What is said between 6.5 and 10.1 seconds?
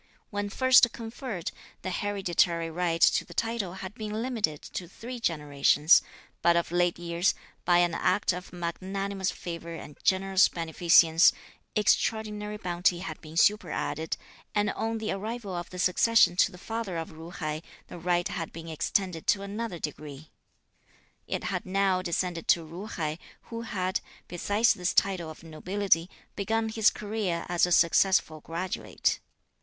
of late years, by an act of magnanimous favour and